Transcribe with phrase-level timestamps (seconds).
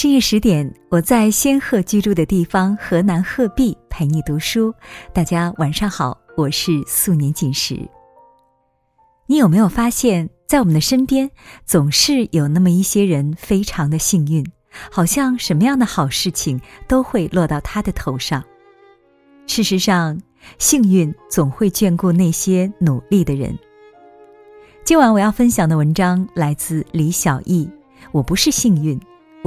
[0.00, 4.72] 深夜十点，我在仙鹤居住的地方河南鹤壁陪你读书。
[5.12, 7.76] 大家晚上好，我是素年锦时。
[9.26, 11.28] 你有没有发现，在我们的身边，
[11.66, 14.46] 总是有那么一些人非常的幸运，
[14.88, 18.40] 好像什么样的好事情都会落到他的头上。
[19.48, 20.16] 事实上，
[20.60, 23.52] 幸运总会眷顾那些努力的人。
[24.84, 27.68] 今晚我要分享的文章来自李小艺，
[28.12, 28.96] 我不是幸运。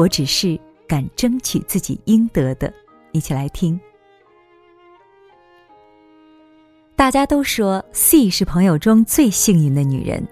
[0.01, 2.73] 我只是敢争取自己应得的，
[3.11, 3.79] 一起来听。
[6.95, 10.27] 大家都说 C 是朋友中最幸运的女人。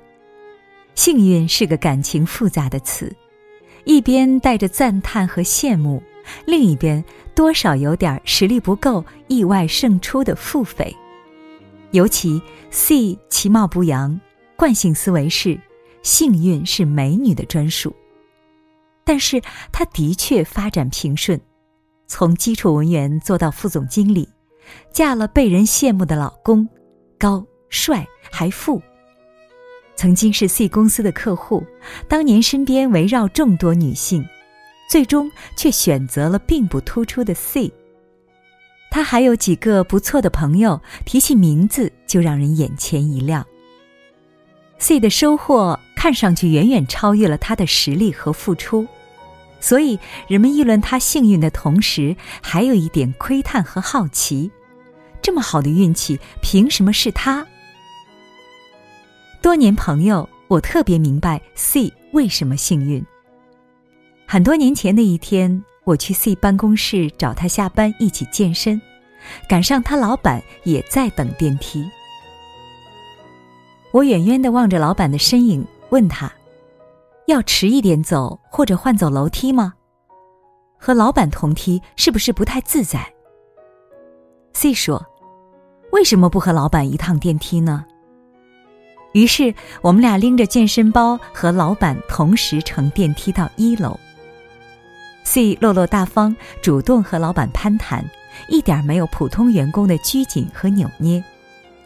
[0.95, 3.15] 幸运是个感情复杂的词，
[3.83, 6.01] 一边带着赞叹和羡慕，
[6.47, 7.05] 另一边
[7.35, 10.91] 多少有点实力不够、意外胜出的腹诽。
[11.91, 12.41] 尤其
[12.71, 14.19] C 其貌不扬，
[14.55, 15.59] 惯性思维是
[16.01, 17.95] 幸运是美女的专属。
[19.09, 21.41] 但是她的确发展平顺，
[22.05, 24.29] 从基础文员做到副总经理，
[24.93, 26.69] 嫁了被人羡慕的老公，
[27.17, 28.79] 高帅还富。
[29.95, 31.65] 曾经是 C 公司的客户，
[32.07, 34.23] 当年身边围绕众多女性，
[34.87, 37.73] 最终却选择了并不突出的 C。
[38.91, 43.43] 他还有几个不错的朋友，提起名字就让人眼前一亮。
[44.77, 48.85] C 的收获看上去远远超越了他的实力和付出。
[49.59, 54.49] 所以，人们议论他幸运的同时，还有一点窥探和好奇：
[55.21, 57.45] 这么好的运气，凭什么是他？
[59.41, 63.03] 多年朋友，我特别明白 C 为什么幸运。
[64.25, 68.81] 很多年前的一天，我去 C 办公室找他下班一起健身，
[69.47, 71.89] 赶上他老板也在等电梯。
[73.91, 76.31] 我远远的望着老板的身影，问他。
[77.29, 79.75] 要迟一点走，或者换走楼梯吗？
[80.79, 83.13] 和老板同梯是不是不太自在
[84.53, 85.05] ？C 说
[85.93, 87.85] ：“为什么不和老板一趟电梯呢？”
[89.13, 89.53] 于是
[89.83, 93.95] 我们俩拎着健身包和老板同时乘电梯到一楼。
[95.23, 98.03] C 落落大方，主动和老板攀谈，
[98.47, 101.23] 一点没有普通员工的拘谨和扭捏，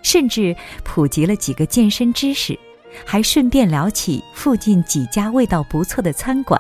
[0.04, 2.58] 甚至普及了几个健身知识。
[3.06, 6.60] 还顺便聊起附近几家味道不错的餐馆，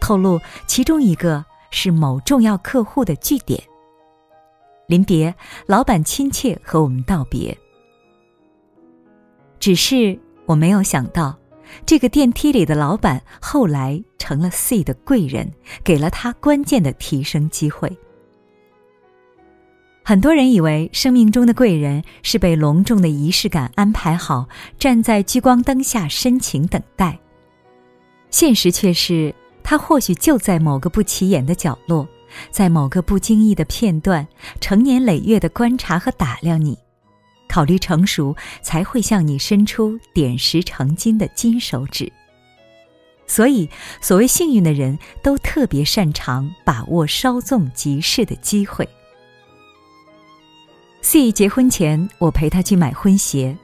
[0.00, 3.62] 透露其中一个是某重要客户的据点。
[4.86, 5.34] 临别，
[5.66, 7.56] 老板亲切和我们道别。
[9.58, 11.38] 只是我没有想到，
[11.86, 15.50] 这个电梯里的老板后来成了 C 的贵人，
[15.82, 17.96] 给了他关键的提升机会。
[20.06, 24.46] 很多人以为生命中的贵人是被隆重的仪式感安排好，
[24.78, 27.18] 站在聚光灯下深情等待。
[28.28, 32.06] 现实却是，他或许就在某个不起眼的角落，
[32.50, 34.28] 在某个不经意的片段，
[34.60, 36.76] 成年累月的观察和打量你，
[37.48, 42.12] 考虑成熟，才会向你伸出点石成金的金手指。
[43.26, 43.70] 所以，
[44.02, 48.86] 所谓幸运的人都特别擅长把握稍纵即逝的机会。
[51.04, 53.54] C 结婚前，我陪她去买婚鞋。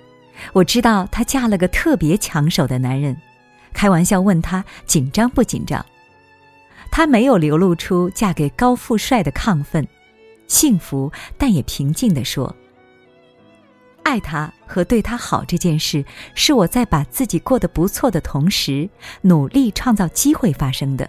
[0.53, 3.17] 我知道她嫁了个特别抢手的男人，
[3.73, 5.85] 开玩笑问她紧张不紧张。
[6.91, 9.89] 她没有流露出嫁给高富帅的亢奋，
[10.49, 12.55] 幸福但也平静地说
[14.05, 18.87] ：“爱他和对他好这件事，是我在把自己过得不错的同时，
[19.23, 21.09] 努力创造机会发生的。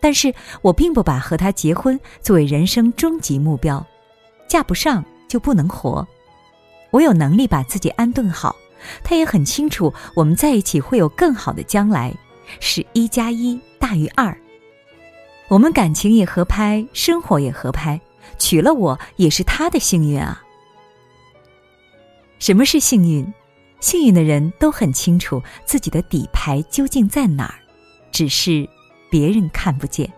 [0.00, 3.86] 但是我并不把和他结婚作为人生终极目标，
[4.48, 5.02] 嫁不上。”
[5.34, 6.06] 就不能活。
[6.92, 8.54] 我有能力把自己安顿好，
[9.02, 12.14] 他也很清楚我们在一起会有更好的将来，
[12.60, 14.38] 是一加一大于二。
[15.48, 18.00] 我们感情也合拍，生活也合拍，
[18.38, 20.40] 娶了我也是他的幸运啊。
[22.38, 23.26] 什么是幸运？
[23.80, 27.58] 幸运的人都很清楚自己的底牌究竟在哪儿，
[28.12, 28.68] 只是
[29.10, 30.08] 别人看不见。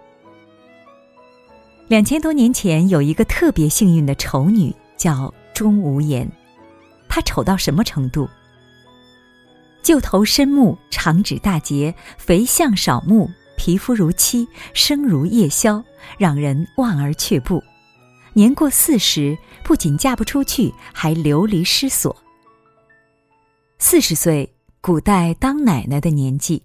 [1.88, 4.74] 两千多年前，有一个特别幸运的丑女。
[4.96, 6.30] 叫钟无艳，
[7.08, 8.28] 她丑到什么程度？
[9.82, 15.82] 旧头深目，长指大节，肥相少目，皮肤如漆，声如夜宵，
[16.18, 17.62] 让人望而却步。
[18.32, 22.14] 年过四十，不仅嫁不出去，还流离失所。
[23.78, 26.62] 四十岁，古代当奶奶的年纪。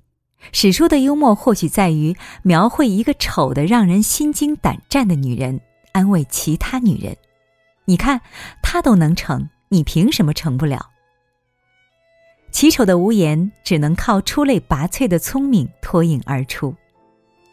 [0.52, 5.62] 史书的幽默或许在于描绘一个丑的让人心惊胆战的女人，
[5.92, 7.16] 安慰其他女人。
[7.86, 8.22] 你看，
[8.62, 10.90] 他都能成，你凭什么成不了？
[12.52, 16.76] 奇丑的无言，只能靠出类拔萃的聪明脱颖而出。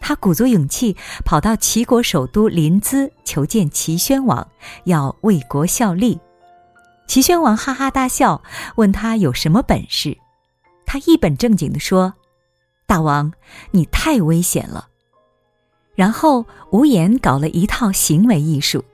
[0.00, 4.46] 他鼓足勇气跑到齐国首都临淄求见齐宣王，
[4.84, 6.19] 要为国效力。
[7.06, 8.42] 齐宣王哈哈大笑，
[8.76, 10.16] 问他有什么本事。
[10.84, 12.14] 他一本正经地说
[12.86, 13.32] ：“大王，
[13.70, 14.88] 你太危险了。”
[15.96, 18.84] 然后无言搞了一套行为艺术，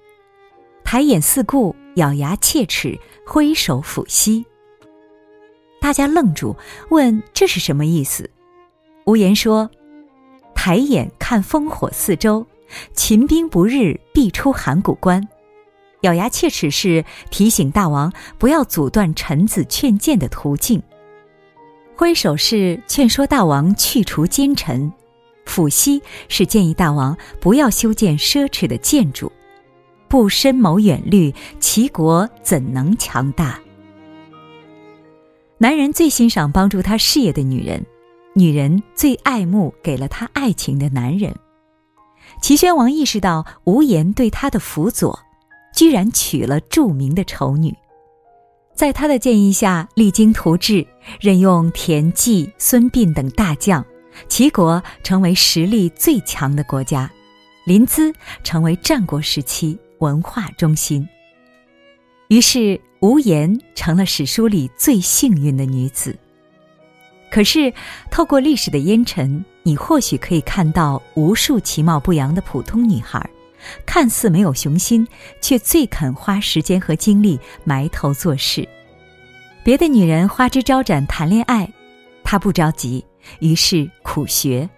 [0.85, 2.97] 抬眼四顾，咬牙切齿，
[3.27, 4.45] 挥手抚膝。
[5.81, 6.57] 大家愣住，
[6.91, 8.31] 问这是什么意思？
[9.05, 9.69] 无言说
[10.55, 12.47] ：“抬眼看烽火四周，
[12.93, 15.27] 秦兵不日必出函谷关。”
[16.03, 20.83] 咬牙切齿是提醒大王不要阻断臣子劝谏的途径，
[21.97, 24.93] 挥手是劝说大王去除奸臣，
[25.47, 29.33] 抚膝是建议大王不要修建奢侈的建筑，
[30.15, 33.59] 不深谋远虑，齐国怎能强大？
[35.59, 37.85] 男人最欣赏帮助他事业的女人，
[38.33, 41.35] 女人最爱慕给了他爱情的男人。
[42.41, 45.19] 齐宣王意识到无言对他的辅佐。
[45.75, 47.75] 居然娶了著名的丑女，
[48.73, 50.87] 在他的建议下，励精图治，
[51.21, 53.85] 任用田忌、孙膑等大将，
[54.29, 57.11] 齐国成为实力最强的国家，
[57.67, 58.15] 临淄
[58.45, 61.09] 成为战国时期文化中心。
[62.29, 66.17] 于是，无言成了史书里最幸运的女子。
[67.31, 67.73] 可是，
[68.11, 73.29] 透过历史的烟尘，你或许可以看到无数其貌不扬的普通女孩。
[73.87, 75.09] 看似没有雄心，
[75.41, 78.69] 却最肯花时间和精力埋头做事。
[79.63, 81.67] 别的女人花枝招展谈恋爱，
[82.23, 83.03] 她不着急，
[83.39, 84.69] 于是苦学；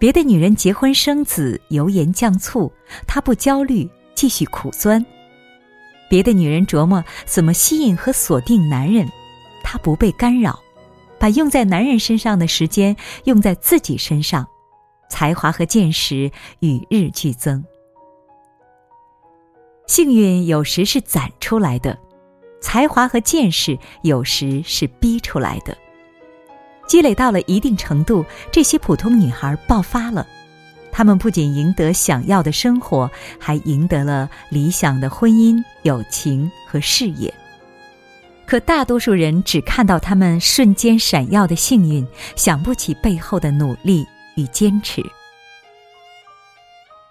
[0.00, 2.72] 别的女人结婚生子油盐酱醋，
[3.06, 5.00] 她不焦虑，继续苦钻；
[6.10, 9.08] 别的女人琢磨怎么吸引和锁定男人，
[9.62, 10.58] 她不被干扰，
[11.20, 14.44] 把用在男人身上的时间用在自己身上，
[15.08, 17.64] 才华和见识与日俱增。
[19.86, 21.96] 幸运有时是攒出来的，
[22.60, 25.78] 才华和见识有时是逼出来的。
[26.88, 30.26] 积累到了一定程度，这些普通女孩爆发了，
[30.98, 33.08] 她们不仅赢得想要的生活，
[33.38, 37.32] 还赢得了理想的婚姻、友情和事业。
[38.44, 42.04] 可大多数人只看到她们瞬间闪耀的幸运，
[42.34, 44.04] 想不起背后的努力
[44.34, 45.00] 与坚持。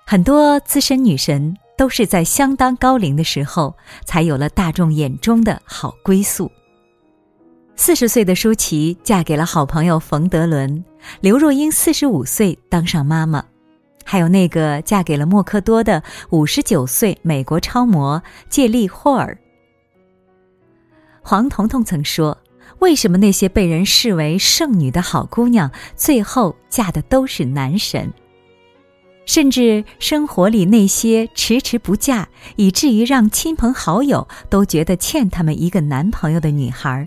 [0.05, 1.55] 很多资深女神。
[1.77, 6.51] 都是在相当高龄的时候，才有了大众眼中的好归宿。
[7.75, 10.83] 四十岁的舒淇嫁给了好朋友冯德伦，
[11.21, 13.45] 刘若英四十五岁当上妈妈，
[14.09, 19.37] 还有那个嫁给了默克多的五十九岁美国超模借力霍尔。
[21.21, 22.37] 黄彤彤曾说
[22.79, 28.13] ：“为什么那些被人视为圣女的好姑娘，最后嫁的都是男神？”
[29.27, 37.05] 甚至生活里那些迟迟不嫁，以至于让亲朋好友都觉得欠他们一个男朋友的女孩，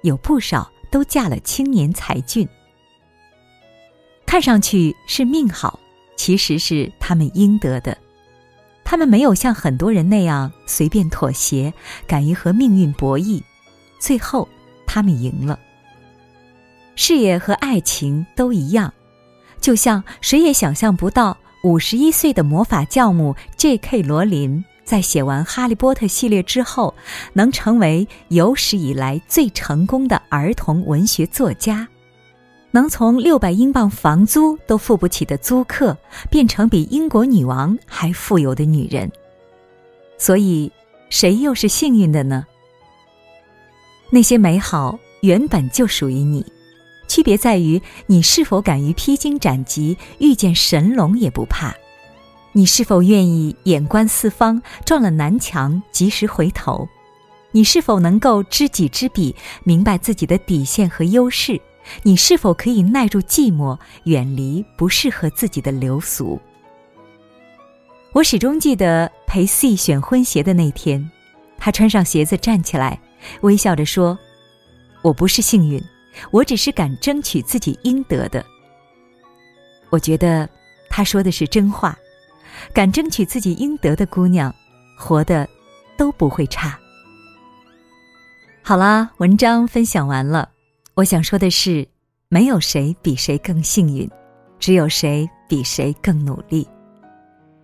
[0.00, 2.48] 有不少都嫁了青年才俊。
[4.24, 5.78] 看上去是命好，
[6.18, 7.96] 其实是他们应得的。
[8.84, 11.72] 他们没有像很多人那样随便妥协，
[12.06, 13.40] 敢于和命运博弈，
[13.98, 14.46] 最后
[14.86, 15.58] 他们赢了。
[16.96, 18.92] 事业和爱情都一样，
[19.60, 21.38] 就像谁也想象不到。
[21.64, 24.02] 五十一岁的魔法教母 J.K.
[24.02, 26.94] 罗琳在写完《哈利波特》系列之后，
[27.32, 31.88] 能成为有史以来最成功的儿童文学作家，
[32.78, 35.98] 能从六百英镑房租都付不起的租客，
[36.30, 39.10] 变成比英国女王还富有的女人。
[40.16, 40.70] 所以，
[41.10, 42.46] 谁又是幸运的呢？
[44.10, 46.46] 那些美好原本就属于你。
[47.08, 51.72] 区别在于你是否敢于披荆斩棘，遇见神龙也不怕；
[52.52, 56.86] 你是否愿意眼观四方，撞了南墙及时回头；
[57.50, 61.60] 你是否能够知己知彼，明白自己的底线和优势；
[62.02, 66.40] 你是否可以耐住寂寞，远离不适合自己的流俗。
[68.12, 71.10] 我始终记得陪 C 选婚鞋的那天，
[71.58, 73.00] 他穿上鞋子站起来，
[73.42, 74.18] 微笑着说
[75.02, 75.82] ：“我不是幸运。”
[76.32, 78.44] 我只是敢争取自己应得的。
[79.88, 80.48] 我觉得
[80.90, 81.96] 他说的是真话，
[82.72, 84.52] 敢争取自己应得的姑娘，
[84.98, 85.48] 活的
[85.96, 86.76] 都不会差。
[88.62, 90.50] 好啦，文章分享完了。
[90.98, 91.86] 我想说的是，
[92.28, 94.10] 没有谁比谁更幸运，
[94.58, 96.66] 只有谁比谁更努力。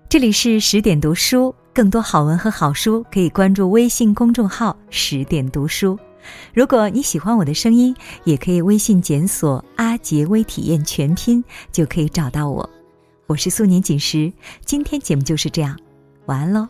[0.09, 5.99] 这里是十点读书，更多好文和好书可以关注微信公众号“十点读书”。
[6.55, 12.71] 如果你喜欢我的声音，也可以微信检索“阿杰微体验全拼”，就可以找到我。
[13.26, 14.33] 我是素年锦时，
[14.64, 15.76] 今天节目就是这样，
[16.26, 16.69] 晚安喽。